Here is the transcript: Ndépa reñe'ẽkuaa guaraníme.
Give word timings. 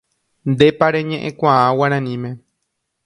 Ndépa 0.51 0.85
reñe'ẽkuaa 0.93 1.67
guaraníme. 1.77 2.29